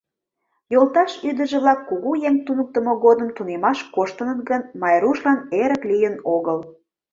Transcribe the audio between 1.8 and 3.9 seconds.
кугу еҥ туныктымо годым тунемаш